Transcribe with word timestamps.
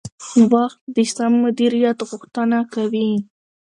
وخت 0.51 0.79
د 0.95 0.97
سم 1.15 1.31
مدیریت 1.43 1.97
غوښتنه 2.09 2.57
کوي 2.73 3.11